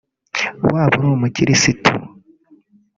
waba 0.71 0.95
uri 0.97 1.07
umukirisitu 1.17 1.91